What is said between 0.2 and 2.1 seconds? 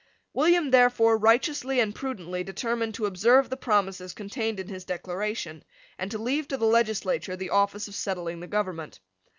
William therefore righteously and